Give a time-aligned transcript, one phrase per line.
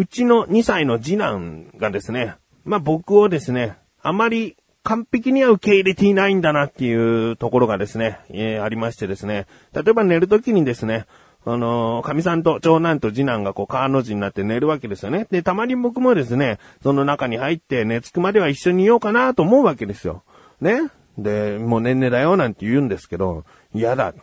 [0.00, 11.04] うちの2歳の次男がですね、まあ僕をですね、あまり完璧には受け入れていないんだなっていうところがですね、えー、ありましてですね、例えば寝るときにですね、
[11.44, 15.26] あのー、神さんと長男と次男がこう、川の字になって寝るわけですよね。
[15.30, 20.22] で、たまに僕もですね、その中に入って寝つくまでは一緒にいようかなと思うわけですよ。
[20.62, 20.80] ね。
[21.18, 23.44] で、もうねんねだよなんて言うんですけど、
[23.74, 24.14] 嫌だ。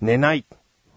[0.00, 0.44] 寝ない。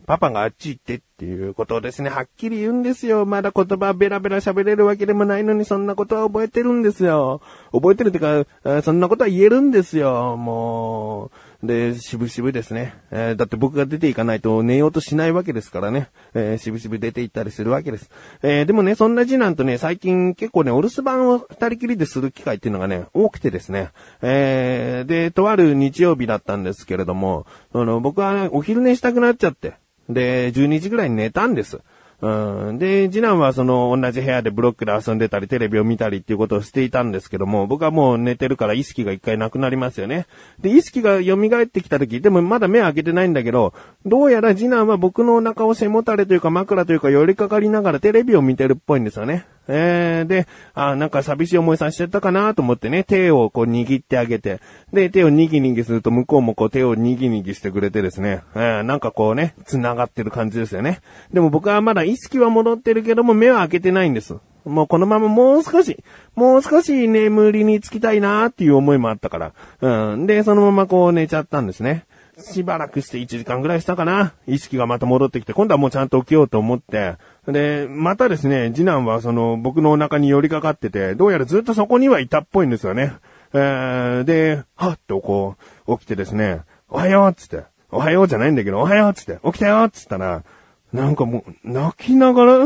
[0.06, 3.26] パパがあっち行ってっていうことをですね、はっきり言うんですよ。
[3.26, 7.42] まだ言葉ベラベラ喋れるわけでもないのにそんなことは覚えてるんですよ。
[7.72, 8.46] 覚えてるってか、
[8.82, 10.36] そんなことは言えるんですよ。
[10.38, 11.66] もう。
[11.66, 12.94] で、渋々ですね。
[13.10, 16.10] えー、だって僕が出ていかないと寝ようとしないわけですからね。
[16.34, 18.10] えー、渋々出て行ったりするわけです。
[18.42, 23.92] えー、でもね、そんな次男とね、最近結構ね、お留守番を二人きりでする機会っていうのがね、多くてですね。
[24.22, 29.76] えー、で、とある日曜日だったんですけれども、あの、僕は、ね、お昼寝したくなっちゃって。
[30.10, 31.80] で、12時ぐらいに寝たんです。
[32.24, 32.78] うん。
[32.78, 40.26] で、次男はその同じ部屋でブロックで遊んでたり、テレビを見たりっていうことをしていたんですけども、僕はもう寝てるから意識が一回なくなりますよね。
[40.62, 43.74] で、意識が蘇ってきた時、でもまだ目開けてないんだけど、
[44.06, 49.46] どうやら次男は僕のお腹を背もたれというか枕というか寄りかかりながらテレビを見てるっぽいんですよね。
[49.68, 54.60] えー、で、あなんか寂しい思いさせちゃったかなと思ってね、手をこう握ってあげて、
[54.92, 61.02] で、手をにぎにぎすると向こうもこう手をにぎにぎしてくれてですね、えー、なんかこうね、繋がってる感じですよね。
[61.32, 64.36] でも僕はまだ意識は戻ってるけども目は開けてないんです。
[64.66, 66.04] もうこのままもう少し、
[66.36, 69.54] もう少し眠りにつきたいなーっていう思いもあったから。
[69.82, 70.26] うん。
[70.26, 72.06] で、そのままこう寝ちゃったんですね。
[72.38, 74.34] しばらくして1時間ぐらいしたかな。
[74.48, 77.16] 意識がまた戻ってきて、今度はもうちゃんと起きようと思って、
[77.48, 83.14] で、またですね、次男はその僕のお腹に寄りかかってて、どうやらずっとそこにはいたっぽいんですよね。
[83.54, 85.56] えー、で、はっとこ
[85.88, 90.44] う、起きてですね、おはようっつって、おはようじゃないんだけど、おはようっつって、起きたよっつったら、
[90.92, 92.66] なんかもう、泣きながら、うわ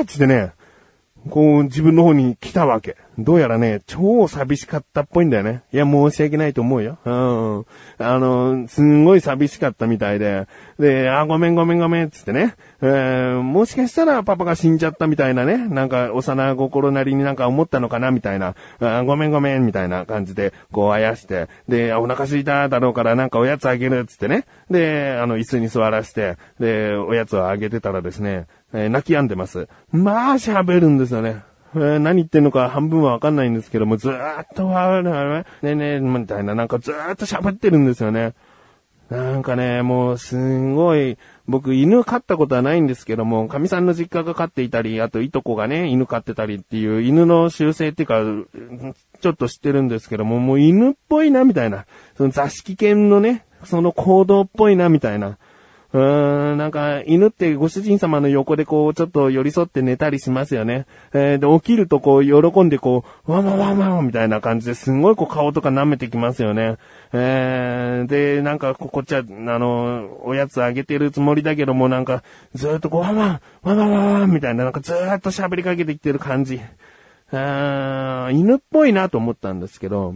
[0.00, 0.52] ーっつってね、
[1.30, 2.96] こう自分の方に来たわけ。
[3.18, 5.62] どうやらね、超寂しかったっぽいんだよね。
[5.72, 6.98] いや、申し訳ないと思うよ。
[7.04, 7.66] うん。
[7.98, 10.46] あの、すんごい寂しかったみたいで。
[10.78, 12.54] で、あ、ごめんごめんごめん、つってね。
[12.82, 15.56] えー、もしかしたらパパが死んじゃったみたいなね。
[15.56, 18.54] なんか、幼心なりになんか思ったのかな、みたいな。
[18.80, 21.48] あごめんごめん、みたいな感じで、こうあやして。
[21.68, 24.44] で、お腹空いただろうからなんかおやつあげる、つってね。
[24.70, 29.68] で、あの、椅子に座らして、で、おやつをあげてたらですね、えー、泣き止んでます。
[29.90, 31.42] まあ、喋るんですよね。
[31.74, 38.34] 何言ってんのか半分はわかんないんですけども、ずーっとわーねねえ、みたいな、なんかずーっと喋ってるんですよね。
[39.10, 41.16] なんかね、もうすんごい、
[41.46, 48.22] 僕犬飼ったことはないんですけども、神さんの実家が飼っていたり、あといとこがね、犬飼ってたりっていう犬の習性っていうか、
[49.20, 51.86] ちょっと知ってるんですけども、もう犬っぽいな、みたいな。
[52.16, 55.38] その座敷犬のね、その行動っぽいな、みたいな。
[55.96, 60.84] うーん、なんか、犬ってご主人様の横でこう、ちょっと寄り添って寝たりしますよね。
[61.14, 66.76] えー、で、起きるとこう、喜んでこう、わわわわみたいな感じですんごいこう、顔とか舐めてきますよね。
[67.14, 69.24] えー、で、なんか、こっちは、あ
[69.58, 72.22] の、おやつあげてるつもりだけども、なんか、
[72.54, 76.60] ずーっとこう、わわわわわわみたいな、なんかずーっと喋りかけてきてる感じ。
[77.32, 80.14] あ犬っぽいなと思ったんですけど、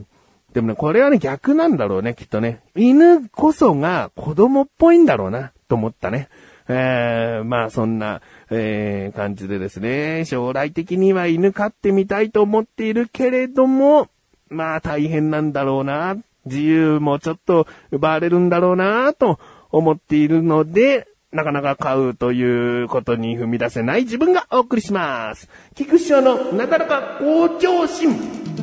[0.53, 2.61] でもね、これはね、逆なんだろうね、きっとね。
[2.75, 5.53] 犬こそが子供っぽいんだろうな。
[5.69, 6.29] と思ったね。
[6.69, 14.09] えー、まあそんな、えー、感じでですね、将来的には犬飼ってみたいと思っているけれども、
[14.49, 19.39] まあ大変なんだろうな、自由もちょっと奪われるんだろうな、と
[19.71, 25.49] 思っているので、なかなか買うということに踏み出せない自分がお送りします。
[25.77, 28.60] 菊師匠のなかなか好調心。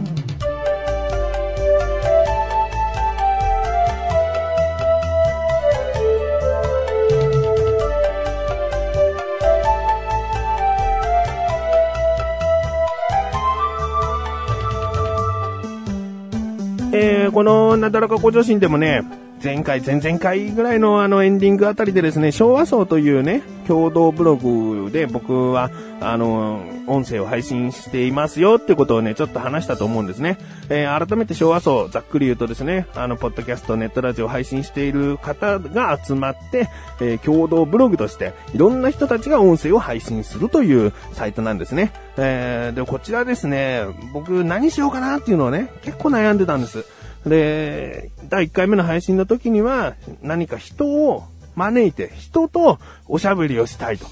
[17.00, 19.04] えー、このなだらか向上心でもね、
[19.44, 25.70] 前回、前々回ぐらいのあのエンディングあたりでですね、昭和層というね、共同ブログで僕は、
[26.00, 30.40] あの、音声を配信していますよってことをね、ちょっと話したと思うんですね。
[30.70, 36.70] えー、改めて昭和層、ざっくり言うとですね、あの、ポッドキャスト、ネットラジオを配信している方が集まって、
[37.00, 41.92] えー、共同ブログとして、いろんな人たちが音声を配信するというサイトなんですね。
[42.18, 43.84] えー、で、こちらですね、
[44.14, 46.86] 僕何しようかなっていうのをね、結構悩んでたんです。
[47.26, 51.24] で、第1回目の配信の時には、何か人を
[51.56, 54.06] 招いて、人とおしゃべりをしたいと。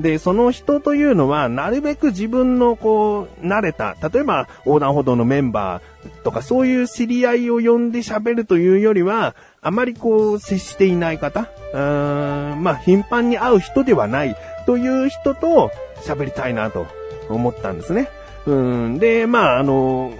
[0.00, 14.36] で、その人というのは、なるべく自分のこう、慣れた、例えば横断歩道のメンバーとか、そういう知り合いを呼んで喋るというよりは、あまりこう、接していない方、うーん、まあ、頻繁に会う人ではない
[14.66, 15.70] という人と
[16.02, 16.86] 喋りたいなと
[17.30, 18.08] 思ったんですね。
[18.44, 18.98] うん。
[18.98, 20.12] で、まあ、あの、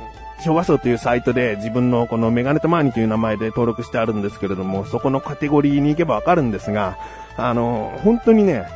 [0.45, 6.99] 昭和層というサイトで自分のこのメガネとマーニという名前で登録してあるんですけれども、そこのカテゴリーに行けばわかるんですが、
[7.37, 8.67] あの、本当にね、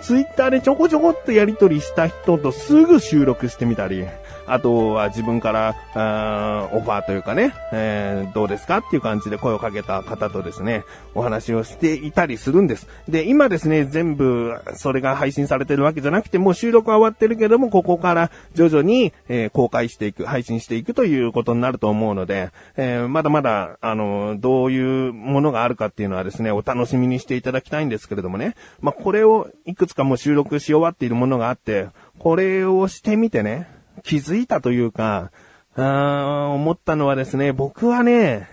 [0.00, 4.06] ツイッターでちょこちょこっとやりとりした人とすぐ収録してみたり、
[4.46, 12.88] あとは自分から、あーオファーというかね、えーどうですかっていう感じで声をかけた方とですね、お話をしていたりするんです。
[13.08, 31.88] で、今ですね、全部それが配信されてるわけじゃなくて、もう収録は終わってるけども、ここから徐々に、えー公開していく、配信していくということになると思うので、えーまだまだ、あの、どういうものがあるかっていうのはですね、お楽しみにしていただきたいんですけれどもね、まあ、これをいくつかもう収録し終わっているものがあって、
[32.18, 33.68] これをしてみてね、
[34.04, 35.32] 気づいたというか、
[35.76, 38.48] あー思ったのはですね、僕はね、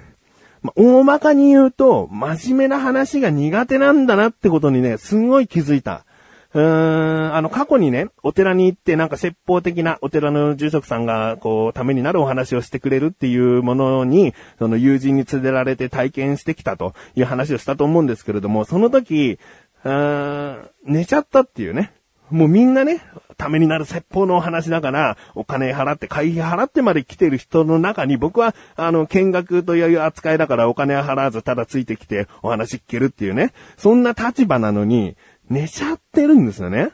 [0.63, 6.05] ま大まかに言うと、真面目な話が苦手なんだなってことにね、すんごい気づいた。
[6.53, 19.39] うーん、あの、過去にね、お寺に行ってなんか説法的なお寺の住職さんが、こう、ためになるお話をしてくれるっていうものに、その友人に連れられて体験してきたという話をしたと思うんですけれども、その時、
[19.83, 21.93] うーん寝ちゃったっていうね。
[22.31, 23.01] もうみんなね、
[23.37, 33.53] ためになる説法のお話だから、お金払って、会費払ってまで来てる人の中に、僕は、あの、見学という扱いだからお金は払わず、ただついてきてお話聞けるっていうね。
[33.77, 35.15] そんな立場なのに、
[35.49, 36.91] 寝ちゃってるんですよね。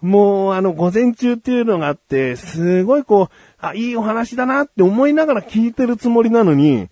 [0.00, 6.88] もう、あの、午前中っていうのがあって、すごいこう、あ、いいお話だなって思いながら聞いてるつもりなのに、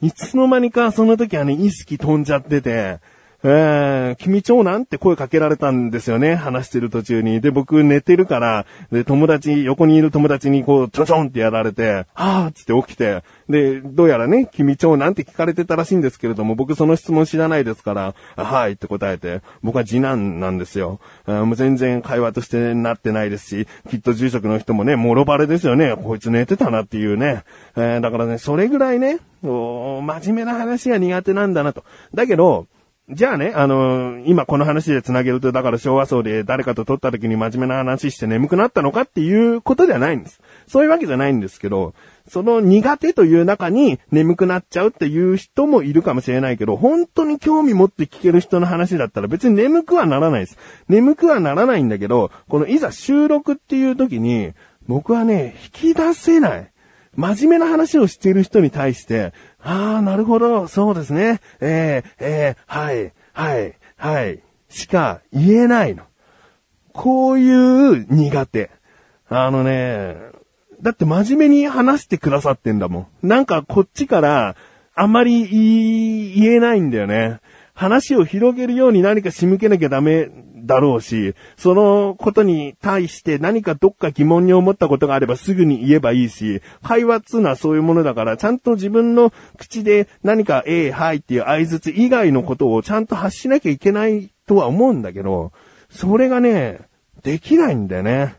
[0.00, 2.98] いつの間にかその時はね、意識飛んじゃってて、
[3.44, 7.40] えー、君長男って声かけられたんですよね、話してる途中に。
[7.40, 21.00] で、僕寝てるから、で、友達、横にいる友達にこう、ちょちょんってやられて、はぁっつって起きて、で、どうやらね、君長男って聞かれてたらしいんですけれども、僕その質問知らないですから、はいって答えて、僕は次男なんですよ。
[21.26, 25.96] あもう全然会話としてなってないですし、きっと住職の人もね、もろバレですよね。
[25.96, 27.42] こいつ寝てたなっていうね。
[27.76, 31.84] えーだからね、それぐらいね、お真面目な話が苦手なんだなと。
[32.14, 32.66] だけど、
[33.10, 40.40] じゃあね、あのー今この話で繋げると、だから昭和層で誰かと撮った時に真面目な話して眠くなったのかっていうことではないんです。
[40.68, 41.94] そういうわけじゃないんですけど、
[42.28, 50.58] その苦手という中に眠くなっちゃうっていう人もいるかもしれないけど、本当に興味持って聞ける人の話だったら別に眠くはならないです。
[50.86, 54.52] 眠くはならないんだけど、このいざ収録っていう時に、
[54.86, 56.72] 僕はね、引き出せない。
[57.14, 59.34] 真面目な話をしている人に対して、
[59.64, 61.40] ああ、なるほど、そうですね。
[61.60, 66.04] えー、えー、はい、はい、はい、しか言えないの。
[66.92, 68.70] こういう苦手。
[69.28, 70.16] あのね、
[70.82, 73.28] だって真面目に話してくださってんだもん。
[73.28, 74.56] なんかこっちから、
[74.94, 77.40] あんまり言い言えないんだよね。
[77.72, 80.28] 話を広げるように何か仕向けなきゃダメ
[80.62, 95.52] だろうし、そのことに対して何かどっか疑問に思ったことがあればすぐに言えばいいし、会話っつうのはそういうものだから、ちゃんと自分の口で何か、ええ、はいっていう合図以外のことをちゃんと発しなきゃいけないとは思うんだけど、
[95.90, 96.80] それがね、
[97.22, 98.36] できないんだよね。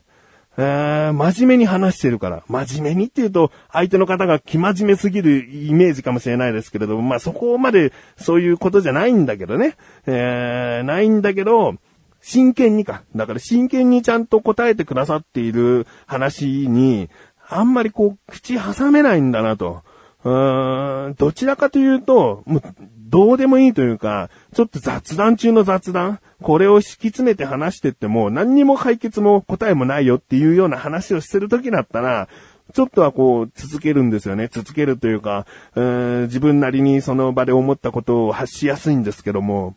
[0.55, 2.43] えー、真面目に話してるから。
[2.47, 9.75] 真面目にっていうと、相手の方が気真面目すぎるイメージかもしれないですけれども、まあそこまでそういうことじゃないんだけどね。
[10.05, 11.75] えー、ないんだけど、
[12.23, 13.03] 真剣にか。
[13.15, 17.09] だから真剣にちゃんと答えてくださっている話に、
[17.49, 19.83] あんまりこう、口挟めないんだなと。
[20.23, 22.63] うーん、どちらかというと、もう、
[23.09, 32.29] どうでもいいというか、ちょっと雑談中の雑談これを敷き詰めて話してっても、何にも解決も答えもないよっていうような話をしてる時だったら、
[32.73, 34.47] ちょっとはこう、続けるんですよね。
[34.49, 39.75] 続けるというか、うーん自分なりにその場で思ったことを発しやすいんですけども、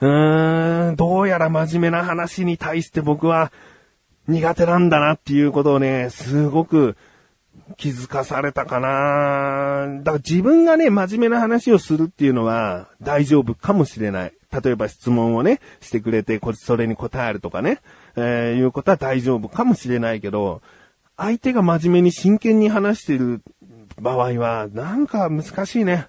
[0.00, 3.52] うーん、どうやら真面目な話に対して僕は
[4.28, 6.96] 苦手なんだなっていうことをね、すごく
[7.76, 14.32] 気づかされたかなだから自分がね、真面目な話をするっていうのは大丈夫かもしれない。
[14.62, 17.80] 例えば質問をね、してくれて、それに答えるとかね、
[18.16, 20.62] えーいうことは大丈夫かもしれないけど、
[21.16, 23.42] 相手が真面目に真剣に話してる
[24.00, 26.08] 場合は、なんか難しいね。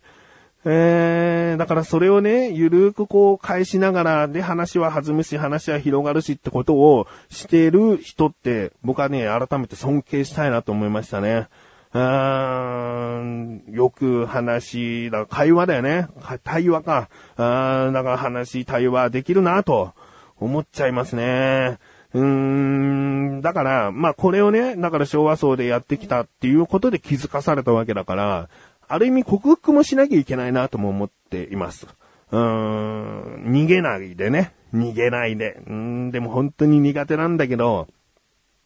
[0.70, 11.48] えー、だからそれをね、ゆるーくこう返しながら、で話は弾むし、話は広がるしってことをしている人って、僕はね、改めて尊敬したいなと思いましたね。
[11.94, 16.10] うーんよく話、だ会話だよね。
[16.44, 17.10] 対話か。
[17.38, 19.94] あーだから話、対話できるなと
[20.38, 21.78] 思っちゃいますね。
[22.14, 28.50] うーん、だから、まあこれをね、だから昭和層でやってきたっていうことで気づかされたわけだから、
[28.88, 31.88] ある意味克服もしなきゃいけないなとも思っています。
[32.32, 34.54] うーん、逃げないでね。
[34.74, 35.62] 逃げないで。
[35.68, 37.88] うん、でも本当に苦手なんだけど、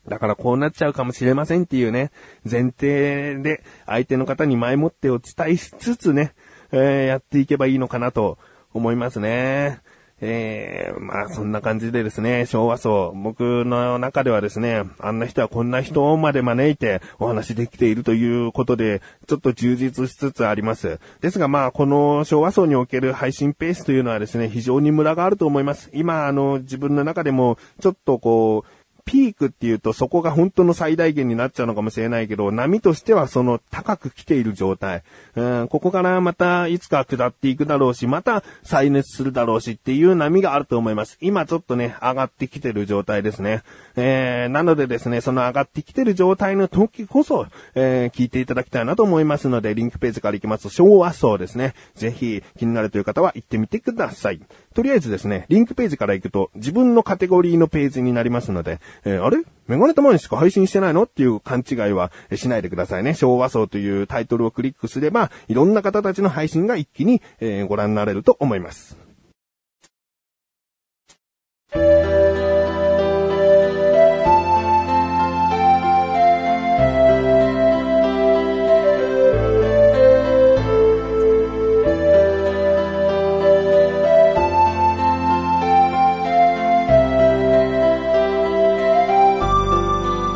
[0.08, 2.12] だからこうなっちゃうかもしれませんっていうね、
[2.50, 6.34] 前提で相手の方に前もってお伝えしつつね、
[6.72, 8.40] えー、やっていけばいいのかなと
[8.74, 9.80] 思いますね。
[10.22, 21.00] えー、まあそんな感じでですね、昭和層、僕の中ではですね、あんな人はこんな人まで招いてお話できているということで、ちょっと充実しつつあります。
[21.22, 25.90] ですがまあこの昭和層における配信ペースというのはですね、非常にムラがあると思います。
[25.94, 35.04] 今あの自分の中でもちょっとこう、ピークっていうとそこが本当の最大限になっちゃうのかもしれないけど、波としてはその高く来ている状態。
[35.36, 41.18] うん、ここからまたいつか下っていくだろうし、また再熱するだろうしっていう波があると思います。
[41.22, 43.64] 今ちょっとね、上がってきてる状態ですね。
[43.96, 51.74] えー、なのでですね、その上がってきてる状態の時こそ、えー、聞いていただきたいなと思いますので、リンクページから行きますと、昭和層ですね。
[51.96, 54.42] ぜひ気になるという方は行ってみてください。
[54.74, 59.44] とりあえずですね、リンクページから行くと自分のカテゴリーのページになりますので、えー、あれ？
[59.68, 61.04] メガネたまにしか配信してないの？
[61.04, 63.14] っていう勘違いはしないでくださいね。
[63.14, 68.98] 昭和層というタイトルをクリックすれば、いろんな方たちの配信が一気に、えー、ご覧になれると思います。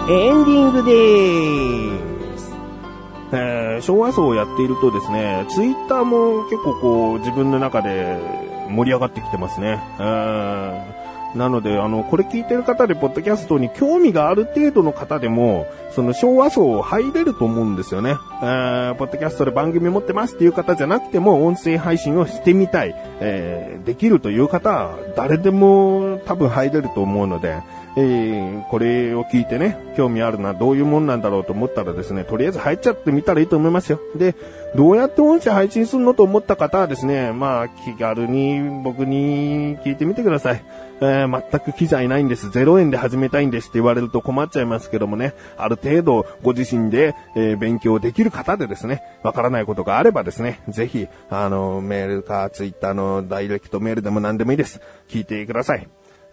[0.07, 2.53] エンディングでーす。
[3.31, 8.19] えー、昭和層をやっているとですね、ツイッターも結構こう自分の中で
[8.69, 9.81] 盛り上がってきてますね。
[9.99, 10.94] うん
[11.35, 18.17] なので、あの、これ聞いてる方で、ポッドキャストに興味がある程度の方でも、その昭和層入れると思うんですよね。
[18.41, 27.57] えー、ポッドキャストで番組持ってますっていう方じゃなくても、音声配信をしてみたい、えー、できるという方は、誰でも多分入れると思うので、
[27.97, 33.99] えー、これを聞いてね、興味あるな、どういうもんなんだろうと思ったらですね、とりあえず入っちゃってみたらいいと思いますよ。
[34.15, 34.35] で、
[34.75, 40.63] どうやって音声配信するのと思った方はですね、まあ、気軽に僕に聞いてみてください。
[41.01, 42.47] えー、全く機材ないんです。
[42.47, 54.81] 0円で始めたいんですって言われると困っちゃいますけどもね、ある程度ご自身で、えー、勉強できる方でですね、わからないことがあればですね、ぜひ、あの、メールかツイッターのダイレクトメールでも何でもいいです。
[55.07, 55.87] 聞いてください。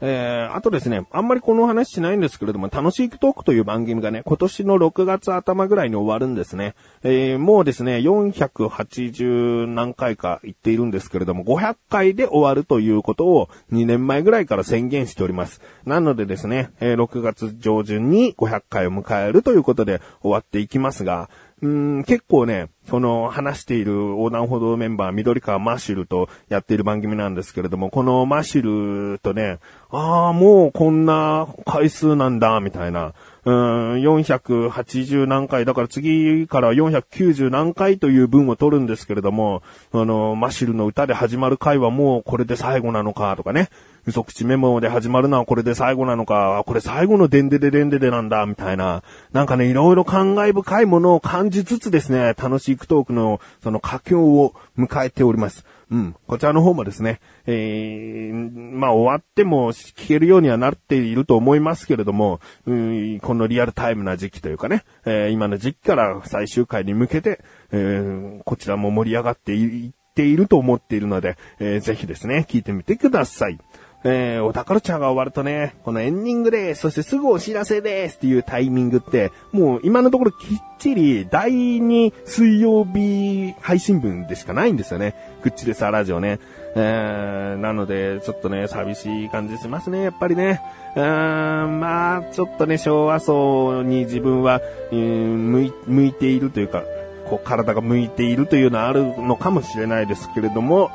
[0.05, 6.75] えー、あとですね、あんまりこの話しないんですけれども、楽しいトークという番組がね、今年の6月頭ぐらいに終わるんですね。
[7.05, 15.61] えー、もうですね、480何回か言っているんですけれども、500回で終わるということを2年前ぐらいから宣言しております。
[15.87, 21.31] なのでですね、えー、6月上旬に500回を迎えるということで終わっていきますが、
[21.63, 29.59] うん、結構ね、その話している横断歩道メンバー、緑川マッシュルとやっている番組なんですけれども、このマッシュルとね、
[29.91, 33.13] ああ、もうこんな回数なんだ、みたいな。
[33.45, 39.63] うん、480何回、だから次から490何回という文を取るんですけれども、
[39.93, 43.69] あの、マシルの歌で始まる回はもうこれで最後なのかとかね、
[44.07, 55.65] 嘘口メモで始まるのはこれで最後なのか、これ最後のデンデデデンデデなんだ、みたいな、なんかね、いろいろ感慨深いものを感じつつですね、楽しいクトークのその佳境を迎えております。
[55.91, 56.17] うん。
[56.27, 67.41] こちらの方もですね、えー、まあ終わっても聞けるようにはなっていると思いますけれども、うん、このリアルタイムな時期というかね、えー、今の時期から最終回に向けて、
[67.73, 73.59] えー、こちらも盛り上がっていっていると思っているので、えー、ぜひですね、聞いてみてください。
[74.05, 85.15] えー、お宝ちゃんが終わるとね、このエンディングです、そしてすぐお知らせですっていうタイミングって、もう今のところきっちり第2水曜日配信分でしかないんですよね。
[85.43, 86.41] グッチでさ、ラジオね。
[86.75, 90.61] えー、なので、ちょっとね、寂しい感じしますね、やっぱりね。
[90.97, 96.83] うーん、まあ、ちょっとね、昭和層に自分は、うん、向い向いているというか、
[97.29, 100.91] こう、体が向いているというのはあるのかもしれないですけれども、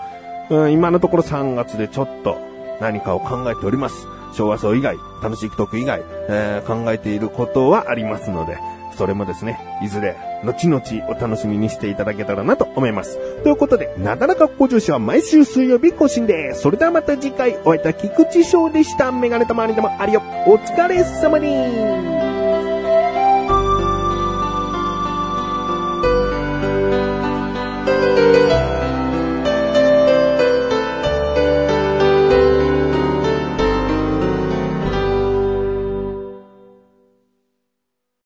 [0.49, 2.37] うん、今のところ3月でちょっと、
[2.79, 4.07] 何かを考えております。
[4.33, 8.57] 昭和層以外、楽しい曲以外、えー、考えていることはありますので、
[8.97, 13.19] それもですね、いずれ、後々お楽しみにしていただけたらなと思います。
[13.43, 16.61] ということで、なだらか向上心は毎週水曜日更新です。
[16.61, 19.11] それではまた次回、お会いいた菊池翔でした。
[19.11, 20.21] メガネたまわりでもありよ。
[20.47, 22.16] お疲れ様に